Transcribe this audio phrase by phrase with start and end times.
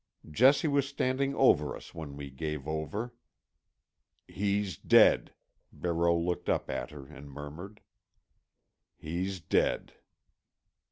[0.27, 3.13] Jessie was standing over us when we gave over.
[4.27, 5.31] "He's dead,"
[5.71, 7.81] Barreau looked up at her and murmured.
[8.97, 9.93] "He's dead."